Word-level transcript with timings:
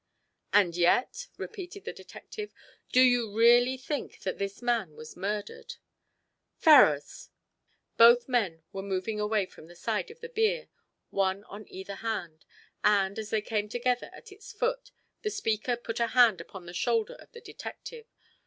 "And 0.51 0.75
yet," 0.75 1.27
repeated 1.37 1.85
the 1.85 1.93
detective, 1.93 2.51
"do 2.91 2.99
you 3.01 3.31
really 3.37 3.77
think 3.77 4.21
that 4.21 4.39
this 4.39 4.59
man 4.59 4.95
was 4.95 5.15
murdered?" 5.15 5.75
"Ferrars!" 6.57 7.29
Both 7.97 8.27
men 8.27 8.63
were 8.73 8.81
moving 8.81 9.19
away 9.19 9.45
from 9.45 9.67
the 9.67 9.75
side 9.75 10.09
of 10.09 10.19
the 10.19 10.29
bier, 10.29 10.69
one 11.11 11.43
on 11.43 11.67
either 11.69 11.97
hand, 12.01 12.45
and, 12.83 13.19
as 13.19 13.29
they 13.29 13.43
came 13.43 13.69
together 13.69 14.09
at 14.11 14.31
its 14.31 14.51
foot, 14.51 14.89
the 15.21 15.29
speaker 15.29 15.77
put 15.77 15.99
a 15.99 16.07
hand 16.07 16.41
upon 16.41 16.65
the 16.65 16.73
shoulder 16.73 17.13
of 17.13 17.31
the 17.33 17.41
detective. 17.41 18.07